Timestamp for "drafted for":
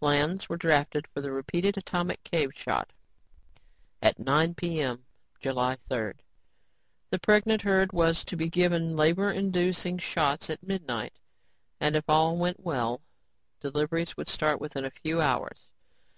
0.58-1.22